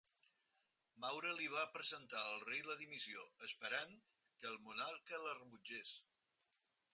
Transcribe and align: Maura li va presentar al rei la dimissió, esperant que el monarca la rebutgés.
Maura 1.03 1.33
li 1.41 1.49
va 1.55 1.65
presentar 1.75 2.23
al 2.29 2.41
rei 2.45 2.63
la 2.69 2.77
dimissió, 2.79 3.27
esperant 3.49 3.93
que 4.15 4.51
el 4.53 4.59
monarca 4.65 5.21
la 5.27 5.37
rebutgés. 5.43 5.93